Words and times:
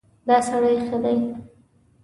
دا 0.27 0.37
سړی 0.49 0.75
ښه 0.85 0.97
دی. 1.03 1.17